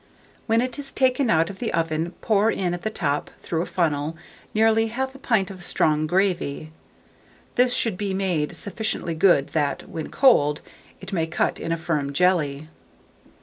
[0.47, 3.67] When it is taken out of the oven, pour in at the top, through a
[3.67, 4.17] funnel,
[4.51, 6.71] nearly 1/2 pint of strong gravy:
[7.53, 10.61] this should be made sufficiently good that, when cold,
[11.01, 12.67] it may cut in a firm jelly.